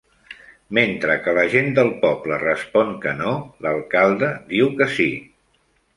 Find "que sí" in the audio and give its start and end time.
4.81-5.11